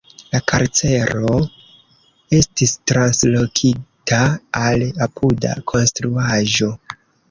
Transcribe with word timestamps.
La 0.35 0.39
karcero 0.51 1.35
estis 2.39 2.75
translokita 2.93 4.25
al 4.65 4.91
apuda 5.11 5.57
konstruaĵo. 5.75 6.77